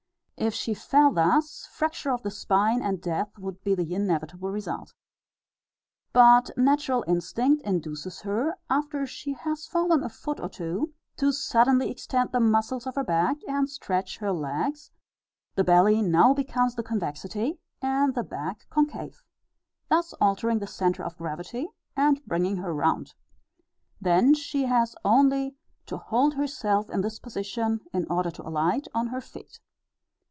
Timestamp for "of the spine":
2.11-2.81